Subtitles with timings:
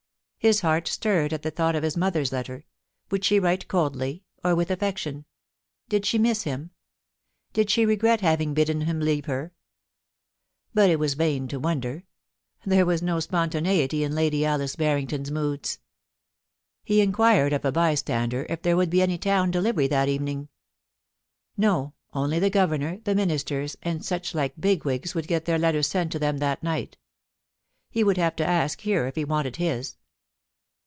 [0.43, 2.65] His heart stirred at the thought of his mother's letter—
[3.11, 5.25] would she write coldly, or with affection?
[5.87, 6.71] Did she miss him?
[7.53, 9.53] Did she regret having bidden him leave her?
[10.73, 12.05] But it was vain to wonder.
[12.65, 15.77] There was no spontaneity in Lady Alice Barrington's moods.
[16.83, 20.49] He inquired of a bystander if there would be any town delivery that evening.
[21.55, 25.85] No, only the Governor, the Ministers, and such like big wigs would get their letters
[25.85, 26.97] sent to them that night
[27.91, 29.97] He would have to ask here if he wanted his.